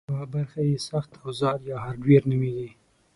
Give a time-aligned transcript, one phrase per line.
[0.09, 2.69] یوه برخه یې سخت اوزار یا هارډویر نومېږي